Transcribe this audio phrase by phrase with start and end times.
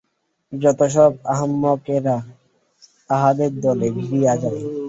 [0.53, 2.15] যত সব আহাম্মকেরা
[3.09, 4.61] তাহাদের দলে ভিড়িয়া যায়।